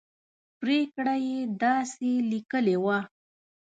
[0.59, 2.99] پرېکړه یې داسې لیکلې وه.